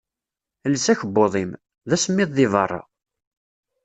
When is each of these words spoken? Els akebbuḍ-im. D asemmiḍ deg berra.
Els 0.67 0.85
akebbuḍ-im. 0.91 1.51
D 1.89 1.91
asemmiḍ 1.95 2.29
deg 2.33 2.49
berra. 2.53 2.81